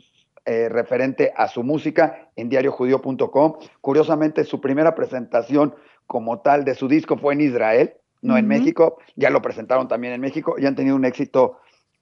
eh, 0.47 0.69
referente 0.69 1.33
a 1.37 1.49
su 1.49 1.63
música 1.63 2.29
en 2.37 2.49
diariojudío.com. 2.49 3.55
Curiosamente, 3.81 4.45
su 4.45 4.61
primera 4.61 4.95
presentación 4.95 5.75
como 6.07 6.41
tal 6.41 6.65
de 6.65 6.75
su 6.75 6.87
disco 6.87 7.17
fue 7.17 7.35
en 7.35 7.41
Israel, 7.41 7.95
no 8.21 8.37
en 8.37 8.47
México, 8.47 8.99
ya 9.17 9.31
lo 9.31 9.43
presentaron 9.43 9.89
también 9.89 10.15
en 10.15 10.21
México 10.21 10.57
y 10.59 10.67
han 10.67 10.75
tenido 10.75 10.97
un 10.97 11.05
éxito 11.05 11.61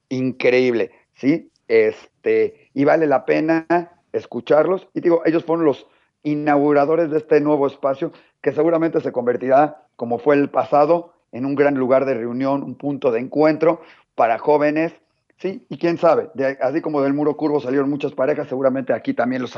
increíble, 0.08 0.90
¿sí? 1.14 1.50
Este, 1.68 2.68
y 2.74 2.84
vale 2.84 3.06
la 3.06 3.24
pena 3.24 3.66
escucharlos. 4.12 4.88
Y 4.94 5.00
digo, 5.00 5.22
ellos 5.24 5.44
fueron 5.44 5.64
los 5.64 5.86
inauguradores 6.22 7.10
de 7.10 7.18
este 7.18 7.40
nuevo 7.40 7.66
espacio 7.66 8.12
que 8.40 8.52
seguramente 8.52 9.00
se 9.00 9.12
convertirá, 9.12 9.84
como 9.96 10.18
fue 10.18 10.34
el 10.36 10.50
pasado, 10.50 11.12
en 11.32 11.46
un 11.46 11.54
gran 11.54 11.74
lugar 11.74 12.04
de 12.04 12.14
reunión, 12.14 12.62
un 12.62 12.74
punto 12.74 13.10
de 13.10 13.20
encuentro 13.20 13.80
para 14.14 14.38
jóvenes, 14.38 14.92
¿sí? 15.38 15.64
Y 15.68 15.78
quién 15.78 15.96
sabe, 15.98 16.28
así 16.60 16.80
como 16.80 17.00
del 17.02 17.14
muro 17.14 17.36
curvo 17.36 17.60
salieron 17.60 17.88
muchas 17.88 18.12
parejas, 18.12 18.48
seguramente 18.48 18.92
aquí 18.92 19.14
también 19.14 19.42
los 19.42 19.56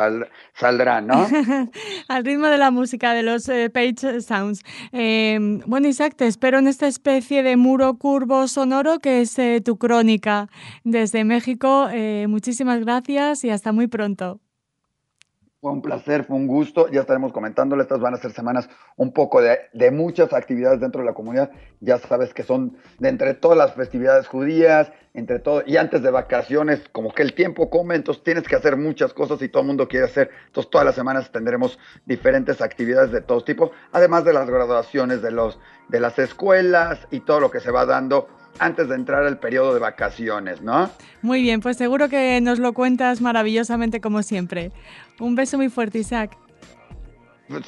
saldrán, 0.54 1.06
¿no? 1.06 1.26
Al 2.08 2.24
ritmo 2.24 2.46
de 2.46 2.58
la 2.58 2.70
música 2.70 3.12
de 3.12 3.22
los 3.22 3.48
eh, 3.48 3.70
Page 3.70 4.20
Sounds. 4.20 4.62
Eh, 4.92 5.60
bueno, 5.66 5.88
Isaac, 5.88 6.14
te 6.16 6.26
espero 6.26 6.58
en 6.58 6.68
esta 6.68 6.86
especie 6.86 7.42
de 7.42 7.56
muro 7.56 7.94
curvo 7.98 8.46
sonoro 8.46 8.98
que 9.00 9.20
es 9.20 9.38
eh, 9.38 9.60
tu 9.62 9.76
crónica 9.76 10.48
desde 10.84 11.24
México. 11.24 11.88
muchísimas 12.28 12.80
gracias 12.80 13.44
y 13.44 13.50
hasta 13.50 13.72
muy 13.72 13.88
pronto. 13.88 14.40
Fue 15.64 15.72
un 15.72 15.80
placer, 15.80 16.24
fue 16.24 16.36
un 16.36 16.46
gusto. 16.46 16.90
Ya 16.90 17.00
estaremos 17.00 17.32
comentándole. 17.32 17.84
Estas 17.84 17.98
van 17.98 18.12
a 18.12 18.18
ser 18.18 18.32
semanas 18.32 18.68
un 18.98 19.14
poco 19.14 19.40
de, 19.40 19.60
de, 19.72 19.90
muchas 19.90 20.34
actividades 20.34 20.78
dentro 20.78 21.00
de 21.00 21.06
la 21.06 21.14
comunidad. 21.14 21.52
Ya 21.80 21.96
sabes 21.96 22.34
que 22.34 22.42
son 22.42 22.76
de 22.98 23.08
entre 23.08 23.32
todas 23.32 23.56
las 23.56 23.72
festividades 23.72 24.28
judías, 24.28 24.92
entre 25.14 25.38
todo, 25.38 25.62
y 25.64 25.78
antes 25.78 26.02
de 26.02 26.10
vacaciones, 26.10 26.82
como 26.92 27.14
que 27.14 27.22
el 27.22 27.32
tiempo 27.32 27.70
come, 27.70 27.94
entonces 27.94 28.22
tienes 28.22 28.44
que 28.46 28.56
hacer 28.56 28.76
muchas 28.76 29.14
cosas 29.14 29.40
y 29.40 29.48
todo 29.48 29.62
el 29.62 29.68
mundo 29.68 29.88
quiere 29.88 30.04
hacer. 30.04 30.28
Entonces 30.48 30.70
todas 30.70 30.84
las 30.84 30.96
semanas 30.96 31.32
tendremos 31.32 31.78
diferentes 32.04 32.60
actividades 32.60 33.10
de 33.10 33.22
todos 33.22 33.46
tipos, 33.46 33.70
además 33.90 34.26
de 34.26 34.34
las 34.34 34.50
graduaciones 34.50 35.22
de, 35.22 35.30
los, 35.30 35.58
de 35.88 35.98
las 35.98 36.18
escuelas 36.18 37.08
y 37.10 37.20
todo 37.20 37.40
lo 37.40 37.50
que 37.50 37.60
se 37.60 37.70
va 37.70 37.86
dando 37.86 38.28
antes 38.58 38.88
de 38.88 38.94
entrar 38.94 39.24
al 39.24 39.38
periodo 39.38 39.74
de 39.74 39.80
vacaciones, 39.80 40.62
¿no? 40.62 40.90
Muy 41.22 41.42
bien, 41.42 41.60
pues 41.60 41.76
seguro 41.76 42.08
que 42.08 42.40
nos 42.40 42.58
lo 42.58 42.72
cuentas 42.72 43.20
maravillosamente 43.20 44.00
como 44.00 44.22
siempre. 44.22 44.72
Un 45.20 45.34
beso 45.34 45.56
muy 45.56 45.68
fuerte, 45.68 45.98
Isaac. 45.98 46.36
pues, 47.48 47.64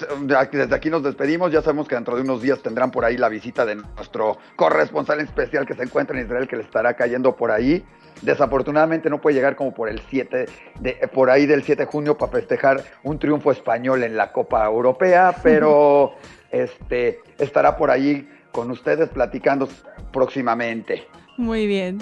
desde 0.52 0.74
aquí 0.74 0.90
nos 0.90 1.02
despedimos. 1.02 1.52
Ya 1.52 1.62
sabemos 1.62 1.88
que 1.88 1.94
dentro 1.94 2.16
de 2.16 2.22
unos 2.22 2.42
días 2.42 2.62
tendrán 2.62 2.90
por 2.90 3.04
ahí 3.04 3.16
la 3.16 3.28
visita 3.28 3.66
de 3.66 3.76
nuestro 3.76 4.38
corresponsal 4.56 5.20
especial 5.20 5.66
que 5.66 5.74
se 5.74 5.82
encuentra 5.82 6.18
en 6.18 6.26
Israel, 6.26 6.48
que 6.48 6.56
le 6.56 6.62
estará 6.62 6.94
cayendo 6.94 7.36
por 7.36 7.50
ahí. 7.50 7.84
Desafortunadamente 8.22 9.10
no 9.10 9.20
puede 9.20 9.36
llegar 9.36 9.56
como 9.56 9.74
por 9.74 9.90
el 9.90 10.00
7 10.08 10.46
de, 10.80 10.92
por 11.12 11.28
ahí 11.28 11.44
del 11.44 11.62
7 11.62 11.82
de 11.82 11.86
junio 11.86 12.16
para 12.16 12.32
festejar 12.32 12.82
un 13.02 13.18
triunfo 13.18 13.52
español 13.52 14.02
en 14.04 14.16
la 14.16 14.32
Copa 14.32 14.64
Europea, 14.64 15.36
pero 15.42 16.14
este 16.50 17.20
estará 17.38 17.76
por 17.76 17.90
ahí 17.90 18.26
con 18.56 18.70
ustedes 18.70 19.10
platicando 19.10 19.68
próximamente. 20.12 21.06
Muy 21.36 21.66
bien. 21.66 21.98